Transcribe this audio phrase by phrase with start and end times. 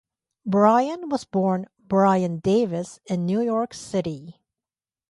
[0.47, 4.41] Brian was born Brian Davis in New York City.